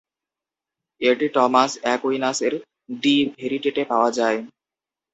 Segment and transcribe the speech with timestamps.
[1.01, 2.53] এটি টমাস অ্যাকুইনাসের
[3.01, 4.39] De Veritate পাওয়া যায়।